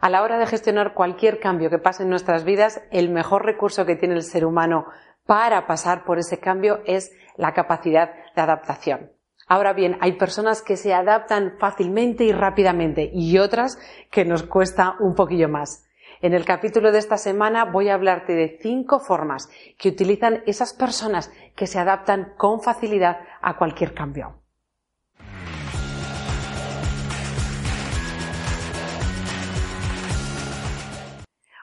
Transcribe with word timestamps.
A 0.00 0.08
la 0.08 0.22
hora 0.22 0.38
de 0.38 0.46
gestionar 0.46 0.94
cualquier 0.94 1.40
cambio 1.40 1.68
que 1.68 1.78
pase 1.78 2.04
en 2.04 2.08
nuestras 2.08 2.44
vidas, 2.44 2.80
el 2.90 3.10
mejor 3.10 3.44
recurso 3.44 3.84
que 3.84 3.96
tiene 3.96 4.14
el 4.14 4.22
ser 4.22 4.46
humano 4.46 4.86
para 5.26 5.66
pasar 5.66 6.04
por 6.04 6.18
ese 6.18 6.40
cambio 6.40 6.80
es 6.86 7.12
la 7.36 7.52
capacidad 7.52 8.10
de 8.34 8.40
adaptación. 8.40 9.12
Ahora 9.46 9.74
bien, 9.74 9.98
hay 10.00 10.12
personas 10.12 10.62
que 10.62 10.78
se 10.78 10.94
adaptan 10.94 11.56
fácilmente 11.58 12.24
y 12.24 12.32
rápidamente 12.32 13.10
y 13.12 13.36
otras 13.38 13.78
que 14.10 14.24
nos 14.24 14.42
cuesta 14.44 14.96
un 15.00 15.14
poquillo 15.14 15.50
más. 15.50 15.86
En 16.22 16.32
el 16.32 16.46
capítulo 16.46 16.92
de 16.92 16.98
esta 16.98 17.18
semana 17.18 17.66
voy 17.66 17.90
a 17.90 17.94
hablarte 17.94 18.32
de 18.32 18.58
cinco 18.62 19.00
formas 19.00 19.50
que 19.76 19.90
utilizan 19.90 20.42
esas 20.46 20.72
personas 20.72 21.30
que 21.54 21.66
se 21.66 21.78
adaptan 21.78 22.32
con 22.38 22.62
facilidad 22.62 23.18
a 23.42 23.58
cualquier 23.58 23.92
cambio. 23.92 24.39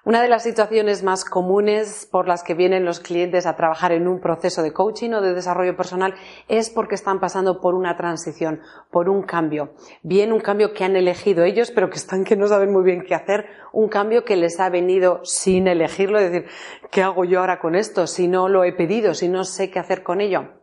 Una 0.07 0.21
de 0.21 0.29
las 0.29 0.43
situaciones 0.43 1.03
más 1.03 1.25
comunes 1.25 2.07
por 2.09 2.29
las 2.29 2.41
que 2.41 2.53
vienen 2.53 2.85
los 2.85 3.01
clientes 3.01 3.45
a 3.45 3.57
trabajar 3.57 3.91
en 3.91 4.07
un 4.07 4.21
proceso 4.21 4.63
de 4.63 4.71
coaching 4.71 5.11
o 5.11 5.19
de 5.19 5.33
desarrollo 5.33 5.75
personal 5.75 6.15
es 6.47 6.69
porque 6.69 6.95
están 6.95 7.19
pasando 7.19 7.59
por 7.59 7.75
una 7.75 7.97
transición, 7.97 8.61
por 8.89 9.09
un 9.09 9.23
cambio. 9.23 9.73
Bien, 10.03 10.31
un 10.31 10.39
cambio 10.39 10.73
que 10.73 10.85
han 10.85 10.95
elegido 10.95 11.43
ellos, 11.43 11.71
pero 11.71 11.89
que 11.89 11.97
están 11.97 12.23
que 12.23 12.37
no 12.37 12.47
saben 12.47 12.71
muy 12.71 12.85
bien 12.85 13.03
qué 13.05 13.15
hacer, 13.15 13.47
un 13.73 13.89
cambio 13.89 14.23
que 14.23 14.37
les 14.37 14.61
ha 14.61 14.69
venido 14.69 15.25
sin 15.25 15.67
elegirlo, 15.67 16.19
es 16.19 16.31
decir, 16.31 16.49
¿qué 16.89 17.01
hago 17.01 17.25
yo 17.25 17.41
ahora 17.41 17.59
con 17.59 17.75
esto 17.75 18.07
si 18.07 18.29
no 18.29 18.47
lo 18.47 18.63
he 18.63 18.71
pedido, 18.71 19.13
si 19.13 19.27
no 19.27 19.43
sé 19.43 19.69
qué 19.71 19.79
hacer 19.79 20.03
con 20.03 20.21
ello? 20.21 20.53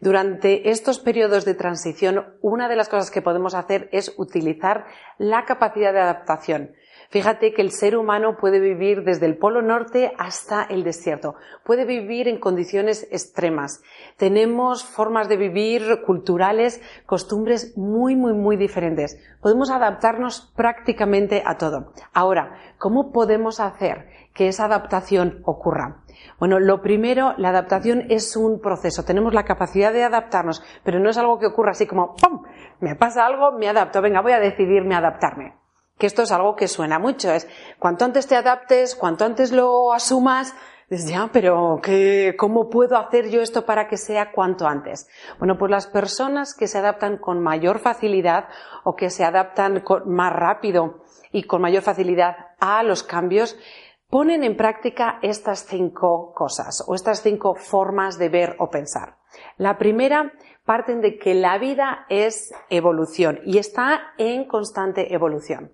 Durante 0.00 0.70
estos 0.70 0.98
periodos 0.98 1.44
de 1.44 1.54
transición, 1.54 2.36
una 2.42 2.68
de 2.68 2.74
las 2.74 2.88
cosas 2.88 3.12
que 3.12 3.22
podemos 3.22 3.54
hacer 3.54 3.88
es 3.92 4.12
utilizar 4.16 4.86
la 5.16 5.44
capacidad 5.44 5.92
de 5.92 6.00
adaptación. 6.00 6.74
Fíjate 7.14 7.52
que 7.52 7.62
el 7.62 7.70
ser 7.70 7.96
humano 7.96 8.36
puede 8.40 8.58
vivir 8.58 9.04
desde 9.04 9.26
el 9.26 9.38
polo 9.38 9.62
norte 9.62 10.12
hasta 10.18 10.64
el 10.64 10.82
desierto, 10.82 11.36
puede 11.64 11.84
vivir 11.84 12.26
en 12.26 12.40
condiciones 12.40 13.06
extremas. 13.12 13.84
Tenemos 14.16 14.84
formas 14.84 15.28
de 15.28 15.36
vivir 15.36 16.02
culturales, 16.04 16.82
costumbres 17.06 17.78
muy, 17.78 18.16
muy, 18.16 18.32
muy 18.32 18.56
diferentes. 18.56 19.16
Podemos 19.40 19.70
adaptarnos 19.70 20.52
prácticamente 20.56 21.44
a 21.46 21.56
todo. 21.56 21.92
Ahora, 22.12 22.58
¿cómo 22.78 23.12
podemos 23.12 23.60
hacer 23.60 24.08
que 24.34 24.48
esa 24.48 24.64
adaptación 24.64 25.40
ocurra? 25.44 26.02
Bueno, 26.40 26.58
lo 26.58 26.82
primero, 26.82 27.34
la 27.36 27.50
adaptación 27.50 28.06
es 28.10 28.36
un 28.36 28.60
proceso. 28.60 29.04
Tenemos 29.04 29.34
la 29.34 29.44
capacidad 29.44 29.92
de 29.92 30.02
adaptarnos, 30.02 30.64
pero 30.82 30.98
no 30.98 31.10
es 31.10 31.16
algo 31.16 31.38
que 31.38 31.46
ocurra 31.46 31.70
así 31.70 31.86
como 31.86 32.16
¡pum! 32.16 32.42
Me 32.80 32.96
pasa 32.96 33.24
algo, 33.24 33.52
me 33.52 33.68
adapto. 33.68 34.02
Venga, 34.02 34.20
voy 34.20 34.32
a 34.32 34.40
decidirme 34.40 34.96
adaptarme 34.96 35.63
que 35.98 36.06
esto 36.06 36.22
es 36.22 36.32
algo 36.32 36.56
que 36.56 36.68
suena 36.68 36.98
mucho, 36.98 37.30
es 37.30 37.48
cuanto 37.78 38.04
antes 38.04 38.26
te 38.26 38.36
adaptes, 38.36 38.94
cuanto 38.94 39.24
antes 39.24 39.52
lo 39.52 39.92
asumas, 39.92 40.54
dices, 40.90 41.08
ya, 41.08 41.30
pero 41.32 41.80
¿qué, 41.82 42.34
¿cómo 42.38 42.68
puedo 42.68 42.96
hacer 42.96 43.30
yo 43.30 43.40
esto 43.40 43.64
para 43.64 43.88
que 43.88 43.96
sea 43.96 44.32
cuanto 44.32 44.66
antes? 44.66 45.08
Bueno, 45.38 45.56
pues 45.56 45.70
las 45.70 45.86
personas 45.86 46.54
que 46.54 46.66
se 46.66 46.78
adaptan 46.78 47.18
con 47.18 47.42
mayor 47.42 47.78
facilidad 47.78 48.48
o 48.82 48.96
que 48.96 49.10
se 49.10 49.24
adaptan 49.24 49.82
más 50.06 50.32
rápido 50.32 51.04
y 51.32 51.44
con 51.44 51.62
mayor 51.62 51.82
facilidad 51.82 52.36
a 52.60 52.82
los 52.82 53.02
cambios, 53.02 53.56
ponen 54.08 54.44
en 54.44 54.56
práctica 54.56 55.18
estas 55.22 55.66
cinco 55.66 56.32
cosas 56.34 56.84
o 56.86 56.94
estas 56.94 57.22
cinco 57.22 57.54
formas 57.54 58.18
de 58.18 58.28
ver 58.28 58.56
o 58.58 58.70
pensar. 58.70 59.16
La 59.56 59.78
primera 59.78 60.32
parten 60.64 61.00
de 61.00 61.18
que 61.18 61.34
la 61.34 61.58
vida 61.58 62.06
es 62.08 62.52
evolución 62.70 63.40
y 63.44 63.58
está 63.58 64.14
en 64.18 64.46
constante 64.46 65.14
evolución. 65.14 65.72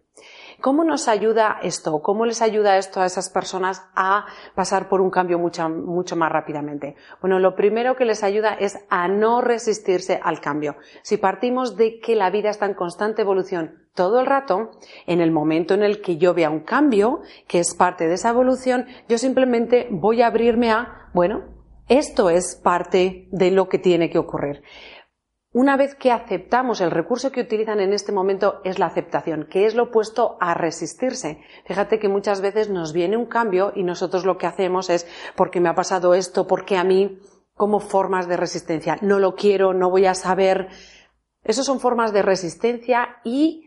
¿Cómo 0.61 0.85
nos 0.85 1.09
ayuda 1.09 1.59
esto? 1.63 2.03
¿Cómo 2.03 2.27
les 2.27 2.43
ayuda 2.43 2.77
esto 2.77 3.01
a 3.01 3.07
esas 3.07 3.31
personas 3.31 3.83
a 3.97 4.27
pasar 4.55 4.91
por 4.91 5.01
un 5.01 5.11
cambio 5.11 5.39
mucho, 5.39 5.67
mucho, 5.71 6.17
más 6.17 6.31
rápidamente? 6.31 6.97
Bueno, 7.23 7.39
lo 7.39 7.57
primero 7.57 7.97
que 7.97 8.05
les 8.05 8.23
ayuda 8.23 8.53
es 8.53 8.79
a 8.91 9.09
no 9.09 9.41
resistirse 9.41 10.21
al 10.23 10.41
cambio. 10.41 10.77
Si 11.03 11.17
partimos 11.17 11.77
de 11.77 11.99
que 11.99 12.15
la 12.15 12.29
vida 12.29 12.51
está 12.51 12.67
en 12.67 12.75
constante 12.75 13.23
evolución 13.23 13.87
todo 13.95 14.21
el 14.21 14.27
rato, 14.27 14.73
en 15.07 15.23
el 15.23 15.31
momento 15.31 15.73
en 15.73 15.83
el 15.83 16.03
que 16.03 16.19
yo 16.19 16.35
vea 16.35 16.51
un 16.51 16.61
cambio, 16.61 17.23
que 17.49 17.59
es 17.59 17.75
parte 17.75 18.07
de 18.07 18.15
esa 18.15 18.31
evolución, 18.31 18.87
yo 19.09 19.17
simplemente 19.17 19.89
voy 19.91 20.21
a 20.21 20.27
abrirme 20.27 20.71
a, 20.71 21.09
bueno, 21.15 21.60
esto 21.91 22.31
es 22.31 22.55
parte 22.55 23.27
de 23.33 23.51
lo 23.51 23.69
que 23.69 23.79
tiene 23.79 24.11
que 24.11 24.19
ocurrir. 24.19 24.63
Una 25.53 25.77
vez 25.77 25.97
que 25.97 26.13
aceptamos 26.13 26.81
el 26.81 26.93
recurso 26.93 27.33
que 27.33 27.41
utilizan 27.41 27.81
en 27.81 27.93
este 27.93 28.13
momento 28.13 28.61
es 28.63 28.79
la 28.79 28.87
aceptación, 28.87 29.49
que 29.51 29.67
es 29.67 29.75
lo 29.75 29.85
opuesto 29.85 30.37
a 30.41 30.55
resistirse. 30.55 31.41
Fíjate 31.67 31.99
que 31.99 32.09
muchas 32.09 32.41
veces 32.41 32.71
nos 32.71 32.93
viene 32.93 33.17
un 33.17 33.27
cambio 33.27 33.73
y 33.75 33.83
nosotros 33.83 34.25
lo 34.25 34.39
que 34.39 34.47
hacemos 34.47 34.89
es 34.89 35.09
porque 35.35 35.61
me 35.61 35.69
ha 35.69 35.75
pasado 35.75 36.15
esto, 36.15 36.47
porque 36.47 36.77
a 36.77 36.85
mí, 36.85 37.19
como 37.55 37.81
formas 37.81 38.29
de 38.29 38.37
resistencia. 38.37 38.97
No 39.03 39.19
lo 39.19 39.35
quiero, 39.35 39.75
no 39.75 39.91
voy 39.91 40.07
a 40.07 40.15
saber. 40.15 40.69
Esas 41.43 41.67
son 41.67 41.81
formas 41.81 42.13
de 42.13 42.23
resistencia 42.23 43.17
y, 43.25 43.65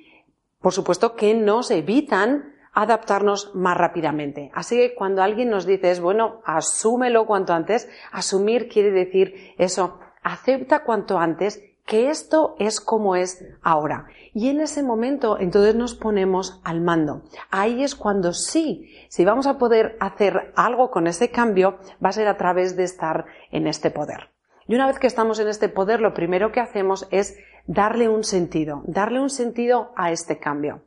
por 0.62 0.72
supuesto, 0.72 1.18
que 1.18 1.34
nos 1.34 1.72
evitan 1.72 2.53
adaptarnos 2.74 3.54
más 3.54 3.78
rápidamente. 3.78 4.52
Así 4.54 4.76
que 4.76 4.96
cuando 4.96 5.22
alguien 5.22 5.50
nos 5.50 5.66
dice 5.66 5.92
es 5.92 6.02
bueno, 6.02 6.42
asúmelo 6.46 7.26
cuanto 7.26 7.54
antes, 7.54 7.90
asumir 8.12 8.68
quiere 8.68 8.92
decir 8.92 9.54
eso, 9.58 10.00
acepta 10.24 10.84
cuanto 10.84 11.20
antes 11.20 11.62
que 11.86 12.10
esto 12.10 12.56
es 12.60 12.80
como 12.80 13.16
es 13.16 13.46
ahora. 13.62 14.08
Y 14.34 14.50
en 14.50 14.62
ese 14.62 14.84
momento 14.84 15.38
entonces 15.40 15.76
nos 15.76 15.96
ponemos 15.96 16.62
al 16.64 16.82
mando. 16.82 17.24
Ahí 17.52 17.84
es 17.84 17.96
cuando 17.96 18.34
sí, 18.34 18.90
si 19.10 19.26
vamos 19.26 19.48
a 19.48 19.58
poder 19.58 19.98
hacer 20.00 20.54
algo 20.56 20.90
con 20.92 21.08
ese 21.08 21.30
cambio, 21.30 21.78
va 22.04 22.10
a 22.10 22.14
ser 22.14 22.28
a 22.28 22.38
través 22.38 22.76
de 22.76 22.84
estar 22.84 23.26
en 23.52 23.68
este 23.68 23.92
poder. 23.92 24.32
Y 24.66 24.76
una 24.76 24.88
vez 24.88 24.98
que 24.98 25.08
estamos 25.08 25.40
en 25.40 25.50
este 25.50 25.68
poder, 25.68 26.00
lo 26.00 26.14
primero 26.14 26.52
que 26.52 26.62
hacemos 26.62 27.08
es 27.12 27.38
darle 27.68 28.08
un 28.08 28.24
sentido, 28.24 28.82
darle 28.86 29.20
un 29.20 29.30
sentido 29.30 29.92
a 29.96 30.12
este 30.12 30.40
cambio. 30.40 30.84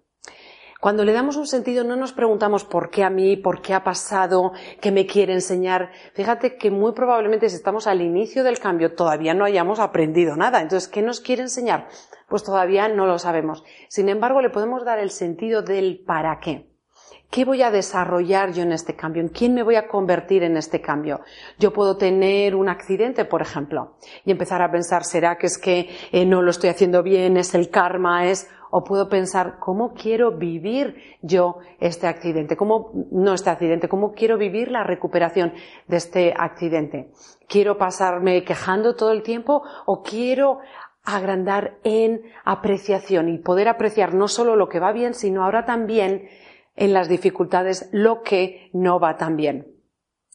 Cuando 0.81 1.04
le 1.04 1.12
damos 1.12 1.37
un 1.37 1.47
sentido 1.47 1.84
no 1.84 1.97
nos 1.97 2.12
preguntamos 2.12 2.64
por 2.64 2.91
qué 2.91 3.03
a 3.03 3.10
mí, 3.10 3.37
por 3.37 3.62
qué 3.62 3.72
ha 3.75 3.82
pasado, 3.82 4.53
qué 4.81 4.92
me 4.92 5.06
quiere 5.06 5.32
enseñar. 5.32 5.91
Fíjate 6.14 6.56
que 6.56 6.70
muy 6.70 6.92
probablemente 6.92 7.48
si 7.48 7.56
estamos 7.56 7.87
al 7.87 8.03
inicio 8.03 8.44
del 8.44 8.59
cambio 8.59 8.94
todavía 8.94 9.34
no 9.34 9.44
hayamos 9.44 9.81
aprendido 9.81 10.37
nada. 10.37 10.60
Entonces, 10.60 10.88
¿qué 10.88 11.03
nos 11.03 11.20
quiere 11.20 11.42
enseñar? 11.42 11.88
Pues 12.28 12.44
todavía 12.44 12.88
no 12.88 13.06
lo 13.06 13.19
sabemos. 13.19 13.64
Sin 13.88 14.09
embargo, 14.09 14.42
le 14.42 14.50
podemos 14.50 14.84
dar 14.84 14.98
el 14.98 15.10
sentido 15.10 15.62
del 15.62 16.03
para 16.04 16.38
qué. 16.41 16.69
¿Qué 17.31 17.44
voy 17.44 17.62
a 17.62 17.70
desarrollar 17.70 18.53
yo 18.53 18.62
en 18.62 18.72
este 18.72 18.94
cambio? 18.94 19.20
¿En 19.20 19.28
quién 19.28 19.53
me 19.53 19.62
voy 19.62 19.75
a 19.75 19.88
convertir 19.88 20.43
en 20.43 20.56
este 20.56 20.81
cambio? 20.81 21.20
Yo 21.58 21.72
puedo 21.72 21.97
tener 21.97 22.54
un 22.54 22.69
accidente, 22.69 23.25
por 23.25 23.43
ejemplo, 23.43 23.97
y 24.25 24.31
empezar 24.31 24.62
a 24.62 24.70
pensar, 24.70 25.04
¿será 25.04 25.37
que 25.37 25.47
es 25.47 25.58
que 25.58 25.91
eh, 26.12 26.25
no 26.25 26.41
lo 26.41 26.50
estoy 26.50 26.70
haciendo 26.70 27.03
bien? 27.03 27.37
¿Es 27.37 27.54
el 27.54 27.69
karma? 27.69 28.26
¿Es 28.26 28.48
o 28.71 28.84
puedo 28.84 29.09
pensar 29.09 29.59
cómo 29.59 29.94
quiero 29.94 30.32
vivir 30.32 30.97
yo 31.22 31.59
este 31.78 32.06
accidente, 32.06 32.56
cómo, 32.56 32.93
no 33.11 33.35
este 33.35 33.50
accidente, 33.50 33.88
cómo 33.88 34.12
quiero 34.12 34.38
vivir 34.38 34.70
la 34.70 34.85
recuperación 34.85 35.52
de 35.87 35.96
este 35.96 36.35
accidente. 36.37 37.12
¿Quiero 37.49 37.79
pasarme 37.79 38.44
quejando 38.44 38.96
todo 38.96 39.12
el 39.12 39.23
tiempo 39.23 39.62
o 39.87 40.02
quiero 40.02 40.61
agrandar 41.05 41.79
en 41.85 42.23
apreciación 42.44 43.29
y 43.29 43.38
poder 43.38 43.69
apreciar 43.69 44.14
no 44.14 44.29
solo 44.29 44.56
lo 44.56 44.69
que 44.69 44.81
va 44.81 44.93
bien, 44.93 45.14
sino 45.14 45.44
ahora 45.44 45.64
también 45.64 46.29
en 46.75 46.93
las 46.93 47.08
dificultades 47.08 47.88
lo 47.93 48.23
que 48.23 48.70
no 48.73 48.99
va 48.99 49.17
tan 49.17 49.37
bien? 49.37 49.73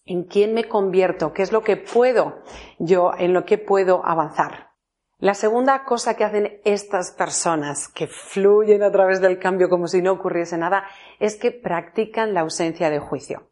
¿En 0.05 0.23
quién 0.23 0.53
me 0.53 0.63
convierto? 0.63 1.31
¿Qué 1.33 1.43
es 1.43 1.51
lo 1.51 1.61
que 1.61 1.77
puedo 1.77 2.41
yo, 2.79 3.11
en 3.17 3.33
lo 3.33 3.45
que 3.45 3.57
puedo 3.57 4.03
avanzar? 4.03 4.70
La 5.21 5.35
segunda 5.35 5.83
cosa 5.83 6.15
que 6.15 6.23
hacen 6.23 6.59
estas 6.65 7.11
personas 7.11 7.87
que 7.87 8.07
fluyen 8.07 8.81
a 8.81 8.91
través 8.91 9.21
del 9.21 9.37
cambio 9.37 9.69
como 9.69 9.85
si 9.85 10.01
no 10.01 10.13
ocurriese 10.13 10.57
nada 10.57 10.83
es 11.19 11.35
que 11.35 11.51
practican 11.51 12.33
la 12.33 12.41
ausencia 12.41 12.89
de 12.89 12.97
juicio. 12.97 13.43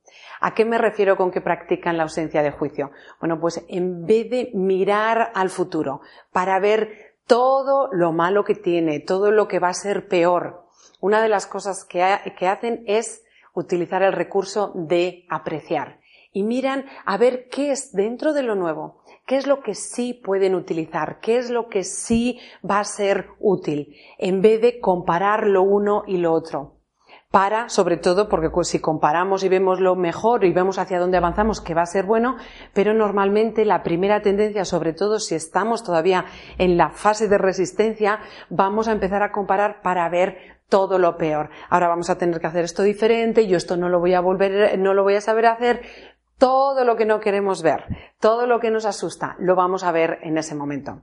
¿A 0.42 0.56
qué 0.56 0.66
me 0.66 0.80
refiero 0.80 1.16
con 1.16 1.30
que 1.30 1.42
practican 1.42 1.96
la 1.96 2.04
ausencia 2.04 2.42
de 2.42 2.50
juicio? 2.50 2.90
Bueno, 3.20 3.40
pues 3.40 3.64
en 3.68 4.08
vez 4.08 4.32
de 4.32 4.50
mirar 4.56 5.32
al 5.36 5.52
futuro 5.52 6.02
para 6.32 6.60
ver 6.60 7.18
todo 7.28 7.90
lo 7.92 8.14
malo 8.14 8.44
que 8.44 8.56
tiene, 8.56 9.00
todo 9.00 9.32
lo 9.32 9.48
que 9.48 9.60
va 9.60 9.68
a 9.68 9.74
ser 9.76 10.08
peor, 10.08 10.66
Una 11.02 11.22
de 11.22 11.30
las 11.30 11.46
cosas 11.46 11.86
que, 11.86 12.02
hacen 12.02 12.84
es 12.88 13.24
utilizar 13.54 14.02
el 14.02 14.14
recurso 14.14 14.72
de 14.74 15.28
apreciar 15.30 16.00
y 16.32 16.42
miran 16.42 16.86
a 17.06 17.18
ver 17.18 17.48
qué 17.50 17.70
es 17.70 17.92
dentro 17.94 18.34
de 18.34 18.42
lo 18.42 18.56
nuevo, 18.56 19.04
qué 19.30 19.38
es 19.38 19.46
lo 19.46 19.62
que 19.62 19.76
sí 19.76 20.16
pueden 20.16 20.56
utilizar, 20.56 21.20
qué 21.22 21.38
es 21.38 21.52
lo 21.52 21.70
que 21.70 21.84
sí 21.84 22.40
va 22.68 22.80
a 22.80 22.84
ser 22.84 23.28
útil, 23.40 23.96
en 24.18 24.42
vez 24.42 24.60
de 24.60 24.80
comparar 24.80 25.46
lo 25.46 25.62
uno 25.62 26.02
y 26.08 26.18
lo 26.18 26.34
otro 26.34 26.80
para, 27.30 27.70
sobre 27.70 27.98
todo, 27.98 28.28
porque 28.28 28.50
si 28.64 28.80
comparamos 28.80 29.44
y 29.44 29.50
vemos 29.50 29.80
lo 29.80 29.96
mejor 29.96 30.46
y 30.46 30.52
vemos 30.52 30.80
hacia 30.80 30.98
dónde 30.98 31.18
avanzamos, 31.18 31.62
que 31.62 31.76
va 31.76 31.84
a 31.84 31.86
ser 31.86 32.06
bueno, 32.06 32.38
pero 32.74 32.96
normalmente 32.96 33.66
la 33.66 33.84
primera 33.84 34.24
tendencia, 34.24 34.66
sobre 34.66 34.94
todo 34.94 35.20
si 35.20 35.36
estamos 35.36 35.84
todavía 35.84 36.26
en 36.58 36.76
la 36.76 36.90
fase 36.90 37.28
de 37.28 37.38
resistencia, 37.38 38.22
vamos 38.50 38.88
a 38.88 38.94
empezar 38.94 39.22
a 39.22 39.32
comparar 39.32 39.84
para 39.84 40.10
ver 40.10 40.60
todo 40.70 40.98
lo 40.98 41.18
peor. 41.18 41.52
Ahora 41.70 41.88
vamos 41.88 42.10
a 42.10 42.18
tener 42.18 42.40
que 42.40 42.48
hacer 42.48 42.64
esto 42.64 42.82
diferente, 42.82 43.46
yo 43.46 43.58
esto 43.58 43.78
no 43.78 43.90
lo 43.90 44.00
voy 44.00 44.16
a 44.16 44.22
volver, 44.22 44.80
no 44.80 44.96
lo 44.96 45.04
voy 45.04 45.14
a 45.14 45.22
saber 45.22 45.46
hacer. 45.46 45.84
Todo 46.40 46.86
lo 46.86 46.96
que 46.96 47.06
no 47.06 47.20
queremos 47.20 47.62
ver, 47.62 47.86
todo 48.20 48.48
lo 48.48 48.62
que 48.62 48.72
nos 48.72 48.86
asusta, 48.86 49.36
lo 49.40 49.56
vamos 49.56 49.84
a 49.84 49.92
ver 49.92 50.20
en 50.24 50.38
ese 50.38 50.56
momento. 50.56 51.02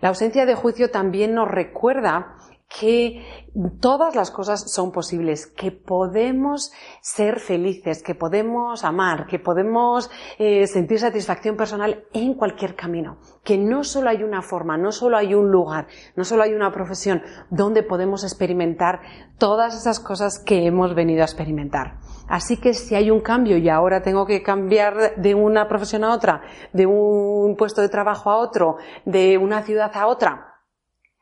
La 0.00 0.08
ausencia 0.08 0.46
de 0.46 0.54
juicio 0.54 0.90
también 0.90 1.34
nos 1.34 1.48
recuerda 1.48 2.34
que 2.78 3.44
todas 3.80 4.14
las 4.14 4.30
cosas 4.30 4.72
son 4.72 4.92
posibles, 4.92 5.46
que 5.48 5.72
podemos 5.72 6.72
ser 7.00 7.40
felices, 7.40 8.00
que 8.02 8.14
podemos 8.14 8.84
amar, 8.84 9.26
que 9.26 9.40
podemos 9.40 10.08
eh, 10.38 10.66
sentir 10.68 11.00
satisfacción 11.00 11.56
personal 11.56 12.04
en 12.12 12.34
cualquier 12.34 12.76
camino, 12.76 13.18
que 13.42 13.58
no 13.58 13.82
solo 13.82 14.10
hay 14.10 14.22
una 14.22 14.40
forma, 14.40 14.78
no 14.78 14.92
solo 14.92 15.16
hay 15.16 15.34
un 15.34 15.50
lugar, 15.50 15.88
no 16.14 16.24
solo 16.24 16.44
hay 16.44 16.54
una 16.54 16.70
profesión 16.70 17.22
donde 17.50 17.82
podemos 17.82 18.22
experimentar 18.22 19.00
todas 19.36 19.74
esas 19.74 19.98
cosas 19.98 20.38
que 20.38 20.64
hemos 20.64 20.94
venido 20.94 21.22
a 21.22 21.24
experimentar. 21.24 21.98
Así 22.28 22.56
que 22.56 22.72
si 22.74 22.94
hay 22.94 23.10
un 23.10 23.20
cambio 23.20 23.56
y 23.56 23.68
ahora 23.68 24.02
tengo 24.02 24.26
que 24.26 24.42
cambiar 24.44 25.16
de 25.16 25.34
una 25.34 25.66
profesión 25.66 26.04
a 26.04 26.14
otra, 26.14 26.42
de 26.72 26.86
un 26.86 27.56
puesto 27.56 27.82
de 27.82 27.88
trabajo 27.88 28.30
a 28.30 28.36
otro, 28.36 28.76
de 29.04 29.36
una 29.38 29.62
ciudad 29.62 29.90
a 29.94 30.06
otra, 30.06 30.49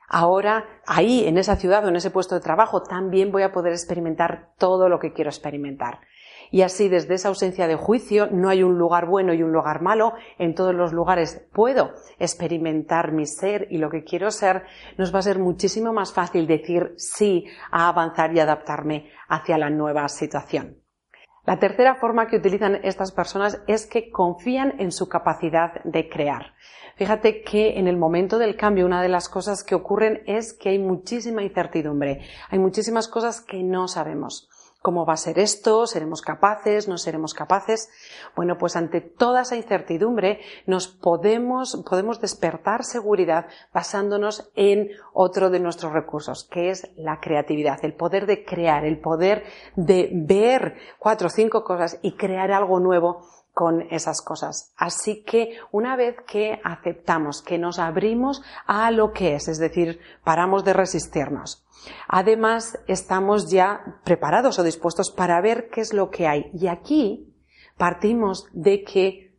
Ahora, 0.08 0.64
ahí, 0.86 1.26
en 1.26 1.36
esa 1.36 1.56
ciudad 1.56 1.84
o 1.84 1.88
en 1.88 1.96
ese 1.96 2.10
puesto 2.10 2.34
de 2.34 2.40
trabajo, 2.40 2.82
también 2.82 3.30
voy 3.30 3.42
a 3.42 3.52
poder 3.52 3.72
experimentar 3.72 4.52
todo 4.56 4.88
lo 4.88 4.98
que 4.98 5.12
quiero 5.12 5.28
experimentar. 5.28 6.00
Y 6.50 6.62
así, 6.62 6.88
desde 6.88 7.12
esa 7.12 7.28
ausencia 7.28 7.66
de 7.66 7.76
juicio, 7.76 8.28
no 8.30 8.48
hay 8.48 8.62
un 8.62 8.78
lugar 8.78 9.06
bueno 9.06 9.34
y 9.34 9.42
un 9.42 9.52
lugar 9.52 9.82
malo. 9.82 10.14
En 10.38 10.54
todos 10.54 10.74
los 10.74 10.94
lugares 10.94 11.46
puedo 11.52 11.92
experimentar 12.18 13.12
mi 13.12 13.26
ser 13.26 13.66
y 13.70 13.76
lo 13.76 13.90
que 13.90 14.02
quiero 14.02 14.30
ser. 14.30 14.62
Nos 14.96 15.14
va 15.14 15.18
a 15.18 15.22
ser 15.22 15.38
muchísimo 15.38 15.92
más 15.92 16.14
fácil 16.14 16.46
decir 16.46 16.94
sí 16.96 17.44
a 17.70 17.88
avanzar 17.88 18.34
y 18.34 18.40
adaptarme 18.40 19.10
hacia 19.28 19.58
la 19.58 19.68
nueva 19.68 20.08
situación. 20.08 20.87
La 21.48 21.58
tercera 21.58 21.94
forma 21.94 22.26
que 22.26 22.36
utilizan 22.36 22.78
estas 22.84 23.10
personas 23.10 23.58
es 23.66 23.86
que 23.86 24.10
confían 24.10 24.74
en 24.78 24.92
su 24.92 25.08
capacidad 25.08 25.82
de 25.82 26.06
crear. 26.06 26.52
Fíjate 26.96 27.40
que 27.40 27.78
en 27.78 27.88
el 27.88 27.96
momento 27.96 28.36
del 28.36 28.54
cambio 28.54 28.84
una 28.84 29.00
de 29.00 29.08
las 29.08 29.30
cosas 29.30 29.64
que 29.64 29.74
ocurren 29.74 30.20
es 30.26 30.52
que 30.52 30.68
hay 30.68 30.78
muchísima 30.78 31.42
incertidumbre, 31.42 32.20
hay 32.50 32.58
muchísimas 32.58 33.08
cosas 33.08 33.40
que 33.40 33.62
no 33.62 33.88
sabemos. 33.88 34.50
¿Cómo 34.80 35.04
va 35.04 35.14
a 35.14 35.16
ser 35.16 35.40
esto? 35.40 35.88
¿Seremos 35.88 36.22
capaces? 36.22 36.86
¿No 36.86 36.98
seremos 36.98 37.34
capaces? 37.34 37.90
Bueno, 38.36 38.58
pues 38.58 38.76
ante 38.76 39.00
toda 39.00 39.42
esa 39.42 39.56
incertidumbre 39.56 40.40
nos 40.66 40.86
podemos, 40.86 41.82
podemos 41.88 42.20
despertar 42.20 42.84
seguridad 42.84 43.46
basándonos 43.74 44.50
en 44.54 44.90
otro 45.12 45.50
de 45.50 45.58
nuestros 45.58 45.92
recursos, 45.92 46.44
que 46.44 46.70
es 46.70 46.88
la 46.96 47.18
creatividad, 47.18 47.84
el 47.84 47.94
poder 47.94 48.26
de 48.26 48.44
crear, 48.44 48.84
el 48.84 49.00
poder 49.00 49.44
de 49.74 50.10
ver 50.12 50.76
cuatro 51.00 51.26
o 51.26 51.30
cinco 51.30 51.64
cosas 51.64 51.98
y 52.02 52.16
crear 52.16 52.52
algo 52.52 52.78
nuevo 52.78 53.26
con 53.58 53.88
esas 53.90 54.22
cosas. 54.22 54.72
Así 54.76 55.24
que 55.24 55.58
una 55.72 55.96
vez 55.96 56.14
que 56.28 56.60
aceptamos, 56.62 57.42
que 57.42 57.58
nos 57.58 57.80
abrimos 57.80 58.40
a 58.68 58.92
lo 58.92 59.10
que 59.10 59.34
es, 59.34 59.48
es 59.48 59.58
decir, 59.58 59.98
paramos 60.22 60.64
de 60.64 60.74
resistirnos, 60.74 61.66
además 62.06 62.78
estamos 62.86 63.50
ya 63.50 64.00
preparados 64.04 64.60
o 64.60 64.62
dispuestos 64.62 65.10
para 65.10 65.40
ver 65.40 65.70
qué 65.70 65.80
es 65.80 65.92
lo 65.92 66.08
que 66.08 66.28
hay. 66.28 66.52
Y 66.54 66.68
aquí 66.68 67.34
partimos 67.76 68.46
de 68.52 68.84
que 68.84 69.36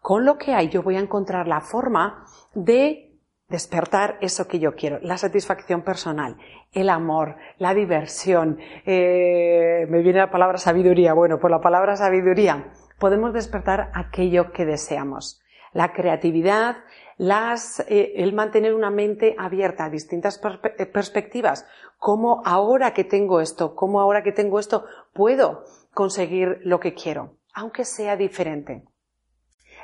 con 0.00 0.24
lo 0.24 0.36
que 0.36 0.52
hay 0.52 0.68
yo 0.68 0.82
voy 0.82 0.96
a 0.96 1.00
encontrar 1.00 1.46
la 1.46 1.60
forma 1.60 2.24
de 2.54 3.20
despertar 3.48 4.18
eso 4.20 4.48
que 4.48 4.58
yo 4.58 4.74
quiero, 4.74 4.98
la 5.00 5.16
satisfacción 5.16 5.82
personal, 5.82 6.38
el 6.72 6.88
amor, 6.88 7.36
la 7.58 7.72
diversión, 7.72 8.58
eh, 8.84 9.86
me 9.88 10.02
viene 10.02 10.18
la 10.18 10.30
palabra 10.32 10.58
sabiduría, 10.58 11.14
bueno, 11.14 11.38
por 11.38 11.52
la 11.52 11.60
palabra 11.60 11.94
sabiduría, 11.94 12.72
podemos 13.00 13.32
despertar 13.32 13.90
aquello 13.94 14.52
que 14.52 14.64
deseamos. 14.64 15.42
La 15.72 15.92
creatividad, 15.92 16.76
las, 17.16 17.80
eh, 17.88 18.12
el 18.16 18.32
mantener 18.32 18.74
una 18.74 18.90
mente 18.90 19.34
abierta 19.38 19.86
a 19.86 19.90
distintas 19.90 20.40
eh, 20.78 20.86
perspectivas. 20.86 21.66
¿Cómo 21.98 22.42
ahora 22.44 22.92
que 22.92 23.04
tengo 23.04 23.40
esto, 23.40 23.74
cómo 23.74 24.00
ahora 24.00 24.22
que 24.22 24.32
tengo 24.32 24.60
esto, 24.60 24.84
puedo 25.12 25.64
conseguir 25.92 26.60
lo 26.62 26.78
que 26.78 26.94
quiero, 26.94 27.36
aunque 27.54 27.84
sea 27.84 28.16
diferente? 28.16 28.84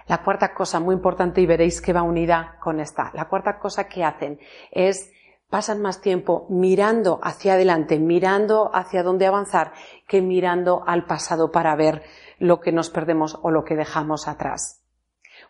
La 0.07 0.23
cuarta 0.23 0.55
cosa 0.55 0.79
muy 0.79 0.95
importante 0.95 1.41
y 1.41 1.47
veréis 1.47 1.81
que 1.81 1.93
va 1.93 2.03
unida 2.03 2.59
con 2.61 2.79
esta. 2.79 3.11
La 3.15 3.29
cuarta 3.29 3.59
cosa 3.59 3.89
que 3.89 4.05
hacen 4.05 4.39
es 4.71 5.11
pasan 5.49 5.81
más 5.81 6.01
tiempo 6.01 6.47
mirando 6.51 7.21
hacia 7.23 7.55
adelante, 7.55 7.99
mirando 7.99 8.71
hacia 8.75 9.03
dónde 9.03 9.27
avanzar, 9.27 9.73
que 10.09 10.21
mirando 10.21 10.83
al 10.87 11.05
pasado 11.05 11.51
para 11.51 11.75
ver 11.77 12.03
lo 12.39 12.61
que 12.61 12.73
nos 12.73 12.91
perdemos 12.91 13.39
o 13.43 13.51
lo 13.51 13.65
que 13.65 13.77
dejamos 13.77 14.29
atrás. 14.29 14.83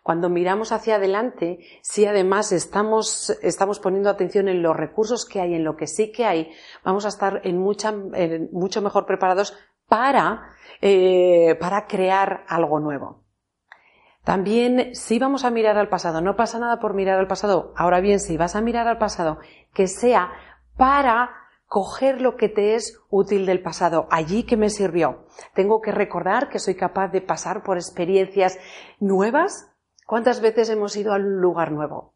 Cuando 0.03 0.29
miramos 0.29 0.71
hacia 0.71 0.95
adelante, 0.95 1.59
si 1.81 2.05
además 2.05 2.51
estamos, 2.51 3.29
estamos 3.41 3.79
poniendo 3.79 4.09
atención 4.09 4.47
en 4.47 4.61
los 4.61 4.75
recursos 4.75 5.25
que 5.25 5.41
hay, 5.41 5.53
en 5.53 5.63
lo 5.63 5.75
que 5.75 5.87
sí 5.87 6.11
que 6.11 6.25
hay, 6.25 6.51
vamos 6.83 7.05
a 7.05 7.09
estar 7.09 7.41
en, 7.43 7.57
mucho 7.57 8.81
mejor 8.81 9.05
preparados 9.05 9.53
para, 9.85 10.51
eh, 10.81 11.57
para 11.59 11.87
crear 11.87 12.45
algo 12.47 12.79
nuevo. 12.79 13.26
También, 14.27 14.93
si 14.93 15.19
vamos 15.19 15.45
a 15.45 15.51
mirar 15.51 15.77
al 15.77 15.87
pasado, 15.87 16.19
no 16.19 16.35
pasa 16.35 16.59
nada 16.59 16.81
por 16.81 16.93
mirar 16.93 17.17
al 17.17 17.29
pasado. 17.29 17.71
Ahora 17.77 18.01
bien, 18.01 18.19
si 18.19 18.35
vas 18.35 18.57
a 18.57 18.61
mirar 18.61 18.85
al 18.85 18.97
pasado, 18.97 19.39
que 19.73 19.87
sea 19.87 20.33
para 20.75 21.29
coger 21.65 22.19
lo 22.19 22.35
que 22.35 22.49
te 22.49 22.75
es 22.75 22.99
útil 23.09 23.45
del 23.45 23.61
pasado, 23.61 24.05
allí 24.11 24.43
que 24.43 24.57
me 24.57 24.69
sirvió. 24.69 25.27
Tengo 25.53 25.79
que 25.79 25.93
recordar 25.93 26.49
que 26.49 26.59
soy 26.59 26.75
capaz 26.75 27.07
de 27.07 27.21
pasar 27.21 27.63
por 27.63 27.77
experiencias 27.77 28.59
nuevas. 28.99 29.71
¿Cuántas 30.05 30.41
veces 30.41 30.69
hemos 30.69 30.97
ido 30.97 31.13
a 31.13 31.15
un 31.15 31.39
lugar 31.39 31.71
nuevo? 31.71 32.13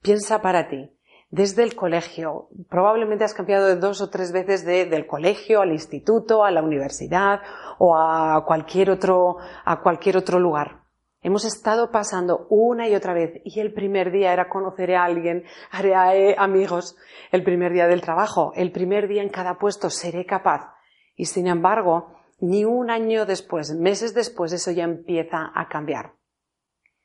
Piensa 0.00 0.40
para 0.40 0.70
ti. 0.70 0.96
Desde 1.28 1.62
el 1.62 1.76
colegio, 1.76 2.48
probablemente 2.70 3.24
has 3.24 3.34
cambiado 3.34 3.76
dos 3.76 4.00
o 4.00 4.08
tres 4.08 4.32
veces 4.32 4.64
del 4.64 5.06
colegio 5.06 5.60
al 5.60 5.72
instituto, 5.72 6.42
a 6.42 6.50
la 6.52 6.62
universidad 6.62 7.42
o 7.78 7.98
a 7.98 8.42
cualquier 8.46 8.90
otro, 8.90 9.36
a 9.66 9.82
cualquier 9.82 10.16
otro 10.16 10.38
lugar. 10.38 10.79
Hemos 11.22 11.44
estado 11.44 11.90
pasando 11.90 12.46
una 12.48 12.88
y 12.88 12.94
otra 12.94 13.12
vez 13.12 13.42
y 13.44 13.60
el 13.60 13.74
primer 13.74 14.10
día 14.10 14.32
era 14.32 14.48
conocer 14.48 14.94
a 14.94 15.04
alguien, 15.04 15.44
haré 15.70 16.34
amigos, 16.38 16.96
el 17.30 17.42
primer 17.42 17.72
día 17.72 17.86
del 17.86 18.00
trabajo, 18.00 18.52
el 18.56 18.72
primer 18.72 19.06
día 19.06 19.22
en 19.22 19.28
cada 19.28 19.58
puesto 19.58 19.90
seré 19.90 20.24
capaz. 20.24 20.74
Y 21.16 21.26
sin 21.26 21.46
embargo, 21.46 22.14
ni 22.40 22.64
un 22.64 22.90
año 22.90 23.26
después, 23.26 23.74
meses 23.74 24.14
después, 24.14 24.52
eso 24.54 24.70
ya 24.70 24.84
empieza 24.84 25.52
a 25.54 25.68
cambiar. 25.68 26.14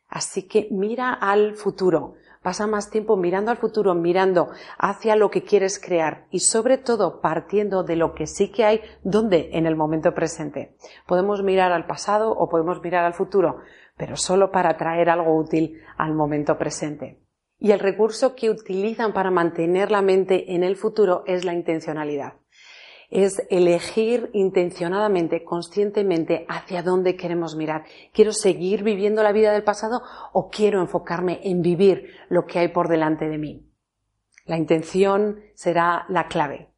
Así 0.07 0.47
que 0.47 0.69
mira 0.71 1.11
al 1.13 1.55
futuro, 1.55 2.13
pasa 2.45 2.67
más 2.67 2.91
tiempo 2.91 3.17
mirando 3.17 3.49
al 3.49 3.57
futuro, 3.57 3.95
mirando 3.95 4.51
hacia 4.77 5.15
lo 5.15 5.31
que 5.31 5.41
quieres 5.41 5.79
crear 5.79 6.27
y 6.29 6.41
sobre 6.41 6.77
todo 6.77 7.19
partiendo 7.19 7.81
de 7.81 7.95
lo 7.95 8.13
que 8.13 8.27
sí 8.27 8.51
que 8.51 8.63
hay, 8.63 8.81
donde 9.01 9.49
en 9.53 9.65
el 9.65 9.75
momento 9.75 10.13
presente. 10.13 10.75
Podemos 11.07 11.41
mirar 11.41 11.71
al 11.71 11.87
pasado 11.87 12.29
o 12.29 12.47
podemos 12.47 12.83
mirar 12.83 13.03
al 13.03 13.15
futuro, 13.15 13.61
pero 13.97 14.15
solo 14.15 14.51
para 14.51 14.77
traer 14.77 15.09
algo 15.09 15.35
útil 15.35 15.81
al 15.97 16.13
momento 16.13 16.59
presente. 16.59 17.19
Y 17.57 17.71
el 17.71 17.79
recurso 17.79 18.35
que 18.35 18.51
utilizan 18.51 19.11
para 19.11 19.31
mantener 19.31 19.89
la 19.89 20.03
mente 20.03 20.53
en 20.53 20.63
el 20.63 20.75
futuro 20.75 21.23
es 21.25 21.45
la 21.45 21.53
intencionalidad. 21.55 22.33
Es 23.17 23.41
elegir 23.49 24.29
intencionadamente, 24.33 25.45
conscientemente, 25.45 26.45
hacia 26.49 26.83
dónde 26.83 27.15
queremos 27.15 27.55
mirar. 27.55 27.85
¿Quiero 28.11 28.33
seguir 28.33 28.83
viviendo 28.83 29.23
la 29.23 29.31
vida 29.31 29.53
del 29.53 29.63
pasado 29.63 30.01
o 30.33 30.49
quiero 30.49 30.81
enfocarme 30.81 31.39
en 31.45 31.61
vivir 31.61 32.09
lo 32.27 32.45
que 32.45 32.59
hay 32.59 32.67
por 32.67 32.89
delante 32.89 33.29
de 33.29 33.37
mí? 33.37 33.71
La 34.45 34.57
intención 34.57 35.39
será 35.53 36.05
la 36.09 36.27
clave. 36.27 36.73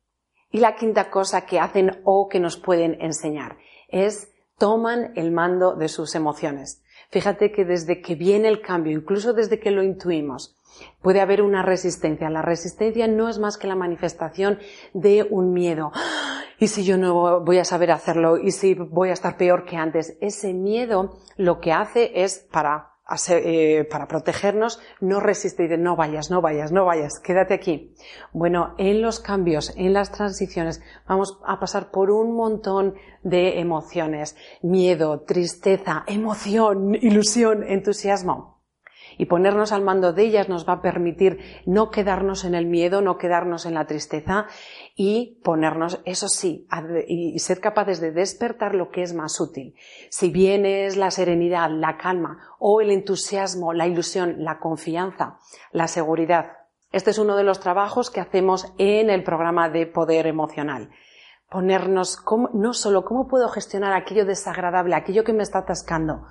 Y 0.52 0.60
la 0.60 0.76
quinta 0.76 1.10
cosa 1.10 1.48
que 1.48 1.60
hacen 1.60 2.02
o 2.04 2.30
que 2.30 2.40
nos 2.40 2.56
pueden 2.58 3.02
enseñar 3.02 3.58
es 3.88 4.32
toman 4.60 5.14
el 5.16 5.32
mando 5.32 5.76
de 5.76 5.88
sus 5.88 6.14
emociones. 6.14 6.84
Fíjate 7.10 7.52
que 7.52 7.66
desde 7.66 8.00
que 8.00 8.14
viene 8.14 8.48
el 8.48 8.62
cambio, 8.62 8.96
incluso 8.96 9.34
desde 9.34 9.60
que 9.60 9.72
lo 9.72 9.82
intuimos, 9.82 10.56
puede 11.02 11.22
haber 11.22 11.42
una 11.42 11.64
resistencia. 11.64 12.30
La 12.30 12.42
resistencia 12.42 13.08
no 13.08 13.30
es 13.30 13.40
más 13.40 13.58
que 13.58 13.68
la 13.68 13.76
manifestación 13.76 14.60
de 14.94 15.26
un 15.30 15.54
miedo. 15.54 15.92
¿Y 16.60 16.68
si 16.68 16.84
yo 16.84 16.98
no 16.98 17.42
voy 17.42 17.60
a 17.60 17.66
saber 17.66 17.92
hacerlo? 17.92 18.38
¿Y 18.38 18.52
si 18.52 18.74
voy 18.74 19.10
a 19.10 19.14
estar 19.14 19.38
peor 19.38 19.66
que 19.66 19.78
antes? 19.78 20.18
Ese 20.22 20.54
miedo 20.54 21.18
lo 21.36 21.60
que 21.60 21.72
hace 21.72 22.24
es 22.24 22.40
para 22.52 22.98
eh, 23.30 23.88
para 23.90 24.06
protegernos, 24.10 24.82
no 25.00 25.22
resistir, 25.22 25.80
no 25.80 25.96
vayas, 25.96 26.30
no 26.30 26.42
vayas, 26.42 26.74
no 26.74 26.84
vayas, 26.84 27.22
quédate 27.24 27.54
aquí. 27.54 27.96
Bueno, 28.34 28.76
en 28.78 29.02
los 29.02 29.22
cambios, 29.22 29.74
en 29.78 29.94
las 29.94 30.12
transiciones, 30.12 30.82
vamos 31.08 31.40
a 31.46 31.58
pasar 31.58 31.90
por 31.90 32.12
un 32.12 32.36
montón 32.36 32.96
de 33.24 33.62
emociones, 33.62 34.36
miedo, 34.62 35.22
tristeza, 35.22 36.04
emoción, 36.06 36.96
ilusión, 36.96 37.64
entusiasmo 37.64 38.57
y 39.18 39.26
ponernos 39.26 39.72
al 39.72 39.84
mando 39.84 40.14
de 40.14 40.24
ellas 40.24 40.50
nos 40.50 40.68
va 40.68 40.74
a 40.74 40.82
permitir 40.82 41.40
no 41.66 41.90
quedarnos 41.90 42.46
en 42.46 42.56
el 42.56 42.66
miedo, 42.66 43.02
no 43.02 43.18
quedarnos 43.18 43.66
en 43.66 43.74
la 43.74 43.86
tristeza 43.86 44.46
y 44.96 45.40
ponernos, 45.44 46.02
eso 46.06 46.28
sí, 46.28 46.68
y 47.08 47.38
ser 47.40 47.60
capaces 47.60 48.00
de 48.00 48.12
despertar 48.12 48.76
lo 48.76 48.90
que 48.90 49.04
es 49.04 49.14
más 49.14 49.40
útil. 49.40 49.76
Si 50.10 50.30
bien 50.30 50.66
es 50.66 50.98
la 50.98 51.12
serenidad, 51.12 51.70
la 51.70 51.98
calma 51.98 52.40
o 52.60 52.82
el 52.82 52.92
entusiasmo, 52.92 53.74
la 53.74 53.88
ilusión, 53.88 54.36
la 54.44 54.60
confianza, 54.60 55.40
la 55.72 55.88
seguridad. 55.88 56.52
Este 56.92 57.12
es 57.12 57.18
uno 57.18 57.36
de 57.36 57.44
los 57.44 57.60
trabajos 57.60 58.10
que 58.10 58.22
hacemos 58.22 58.74
en 58.78 59.10
el 59.10 59.24
programa 59.24 59.70
de 59.70 59.88
poder 59.88 60.28
emocional 60.28 60.90
ponernos 61.50 62.24
no 62.54 62.74
solo 62.74 63.06
cómo 63.06 63.28
puedo 63.28 63.48
gestionar 63.50 63.94
aquello 63.94 64.26
desagradable, 64.26 64.96
aquello 64.96 65.24
que 65.24 65.34
me 65.34 65.44
está 65.44 65.60
atascando, 65.60 66.28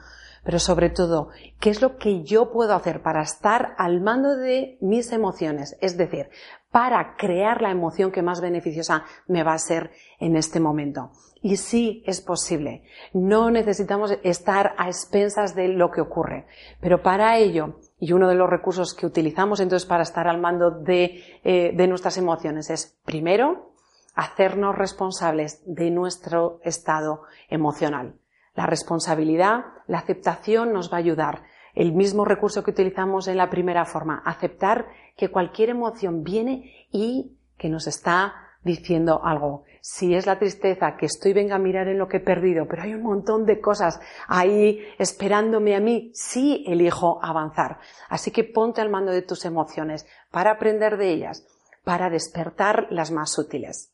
pero 0.47 0.61
sobre 0.61 0.91
todo, 0.91 1.31
¿qué 1.59 1.71
es 1.71 1.83
lo 1.83 1.97
que 1.97 2.23
yo 2.23 2.53
puedo 2.53 2.73
hacer 2.73 3.03
para 3.03 3.21
estar 3.21 3.75
al 3.79 4.01
mando 4.01 4.37
de 4.37 4.79
mis 4.81 5.11
emociones? 5.11 5.77
Es 5.81 5.97
decir, 5.97 6.31
para 6.71 7.17
crear 7.17 7.61
la 7.61 7.73
emoción 7.73 8.13
que 8.13 8.23
más 8.23 8.41
beneficiosa 8.41 9.03
me 9.27 9.43
va 9.43 9.55
a 9.55 9.59
ser 9.59 9.91
en 10.21 10.37
este 10.37 10.61
momento. 10.61 11.11
Y 11.43 11.57
sí 11.57 12.05
es 12.07 12.21
posible. 12.21 12.85
No 13.13 13.51
necesitamos 13.51 14.17
estar 14.23 14.77
a 14.79 14.87
expensas 14.87 15.57
de 15.57 15.67
lo 15.67 15.91
que 15.91 16.01
ocurre. 16.01 16.47
Pero 16.81 17.03
para 17.03 17.39
ello, 17.39 17.81
y 17.99 18.13
uno 18.13 18.29
de 18.29 18.37
los 18.37 18.49
recursos 18.49 18.95
que 18.95 19.07
utilizamos 19.07 19.59
entonces 19.59 19.89
para 19.89 20.05
estar 20.05 20.29
al 20.29 20.41
mando 20.41 20.71
de, 20.71 21.25
eh, 21.43 21.73
de 21.75 21.89
nuestras 21.89 22.19
emociones 22.19 22.71
es, 22.71 22.97
primero, 23.05 23.73
hacernos 24.15 24.77
responsables 24.77 25.61
de 25.67 25.91
nuestro 25.91 26.61
estado 26.63 27.23
emocional. 27.49 28.15
La 28.57 28.67
responsabilidad, 28.67 29.67
la 29.87 29.99
aceptación 29.99 30.73
nos 30.73 30.91
va 30.91 30.97
a 30.97 31.01
ayudar. 31.01 31.43
El 31.75 31.93
mismo 31.93 32.25
recurso 32.25 32.65
que 32.65 32.71
utilizamos 32.71 33.29
en 33.29 33.37
la 33.37 33.51
primera 33.51 33.85
forma, 33.85 34.23
aceptar 34.25 34.87
que 35.17 35.31
cualquier 35.31 35.69
emoción 35.69 36.25
viene 36.25 36.89
y 36.91 37.37
que 37.59 37.69
nos 37.69 37.87
está 37.87 38.35
diciendo 38.63 39.21
algo. 39.23 39.65
Si 39.83 40.15
es 40.15 40.27
la 40.27 40.39
tristeza, 40.39 40.97
que 40.97 41.07
estoy 41.07 41.35
venga 41.35 41.55
a 41.57 41.61
mirar 41.61 41.87
en 41.87 41.99
lo 41.99 42.09
que 42.09 42.17
he 42.17 42.21
perdido, 42.21 42.67
pero 42.67 42.83
hay 42.83 42.95
un 42.95 43.03
montón 43.03 43.45
de 43.45 43.61
cosas 43.61 44.01
ahí 44.27 44.81
esperándome 44.99 45.77
a 45.77 45.81
mí, 45.81 46.11
sí 46.15 46.65
elijo 46.67 47.23
avanzar. 47.23 47.79
Así 48.09 48.31
que 48.31 48.43
ponte 48.43 48.81
al 48.81 48.91
mando 48.91 49.13
de 49.13 49.23
tus 49.23 49.45
emociones 49.45 50.07
para 50.33 50.53
aprender 50.53 50.97
de 50.97 51.11
ellas, 51.11 51.47
para 51.85 52.11
despertar 52.11 52.89
las 52.91 53.13
más 53.13 53.39
útiles. 53.39 53.93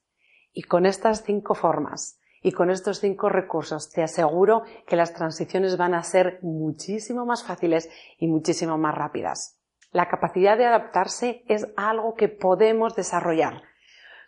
Y 0.52 0.62
con 0.62 0.86
estas 0.86 1.24
cinco 1.24 1.54
formas, 1.54 2.18
y 2.42 2.52
con 2.52 2.70
estos 2.70 3.00
cinco 3.00 3.28
recursos 3.28 3.90
te 3.90 4.02
aseguro 4.02 4.62
que 4.86 4.96
las 4.96 5.14
transiciones 5.14 5.76
van 5.76 5.94
a 5.94 6.02
ser 6.02 6.38
muchísimo 6.42 7.24
más 7.24 7.44
fáciles 7.44 7.88
y 8.18 8.26
muchísimo 8.26 8.76
más 8.78 8.94
rápidas. 8.94 9.58
La 9.92 10.08
capacidad 10.08 10.56
de 10.58 10.66
adaptarse 10.66 11.44
es 11.48 11.68
algo 11.76 12.14
que 12.14 12.28
podemos 12.28 12.96
desarrollar. 12.96 13.62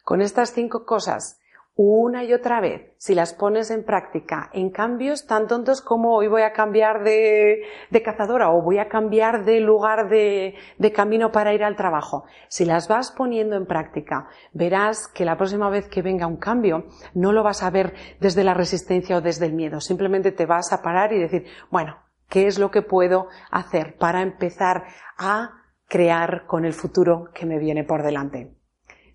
Con 0.04 0.20
estas 0.20 0.52
cinco 0.52 0.84
cosas 0.84 1.40
una 1.76 2.22
y 2.22 2.32
otra 2.32 2.60
vez, 2.60 2.92
si 2.98 3.16
las 3.16 3.34
pones 3.34 3.72
en 3.72 3.82
práctica 3.82 4.48
en 4.52 4.70
cambios 4.70 5.26
tan 5.26 5.48
tontos 5.48 5.80
como 5.80 6.14
hoy 6.14 6.28
voy 6.28 6.42
a 6.42 6.52
cambiar 6.52 7.02
de, 7.02 7.64
cazadora 8.04 8.52
o 8.52 8.62
voy 8.62 8.78
a 8.78 8.88
cambiar 8.88 9.44
de 9.44 9.58
lugar 9.58 10.08
de, 10.08 10.54
de, 10.78 10.92
camino 10.92 11.32
para 11.32 11.52
ir 11.52 11.64
al 11.64 11.74
trabajo, 11.74 12.26
si 12.46 12.64
las 12.64 12.86
vas 12.86 13.10
poniendo 13.10 13.56
en 13.56 13.66
práctica, 13.66 14.28
verás 14.52 15.08
que 15.08 15.24
la 15.24 15.36
próxima 15.36 15.68
vez 15.68 15.88
que 15.88 16.02
venga 16.02 16.28
un 16.28 16.36
cambio 16.36 16.84
no 17.12 17.32
lo 17.32 17.42
vas 17.42 17.64
a 17.64 17.70
ver 17.70 17.94
desde 18.20 18.44
la 18.44 18.54
resistencia 18.54 19.16
o 19.16 19.20
desde 19.20 19.46
el 19.46 19.52
miedo, 19.52 19.80
simplemente 19.80 20.30
te 20.30 20.46
vas 20.46 20.72
a 20.72 20.80
parar 20.80 21.12
y 21.12 21.18
decir, 21.18 21.46
bueno, 21.72 21.96
¿qué 22.28 22.46
es 22.46 22.60
lo 22.60 22.70
que 22.70 22.82
puedo 22.82 23.26
hacer 23.50 23.96
para 23.96 24.22
empezar 24.22 24.84
a 25.18 25.50
crear 25.88 26.46
con 26.46 26.64
el 26.64 26.72
futuro 26.72 27.30
que 27.34 27.46
me 27.46 27.58
viene 27.58 27.82
por 27.82 28.04
delante? 28.04 28.54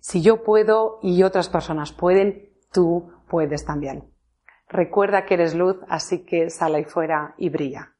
Si 0.00 0.22
yo 0.22 0.42
puedo 0.42 0.98
y 1.02 1.22
otras 1.22 1.48
personas 1.48 1.92
pueden, 1.92 2.49
tú 2.72 3.12
puedes 3.28 3.64
también. 3.64 4.04
Recuerda 4.68 5.26
que 5.26 5.34
eres 5.34 5.54
luz, 5.54 5.76
así 5.88 6.24
que 6.24 6.50
sal 6.50 6.74
ahí 6.74 6.84
fuera 6.84 7.34
y 7.38 7.48
brilla. 7.48 7.94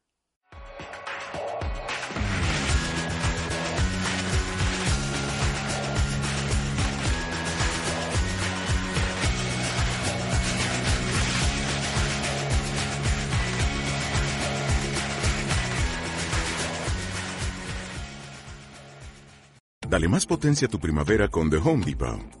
Dale 19.89 20.07
más 20.07 20.25
potencia 20.25 20.67
a 20.67 20.71
tu 20.71 20.79
primavera 20.79 21.27
con 21.27 21.49
The 21.49 21.57
Home 21.57 21.83
Depot. 21.83 22.40